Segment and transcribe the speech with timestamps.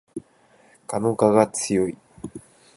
[0.87, 1.95] 蛾の我が強い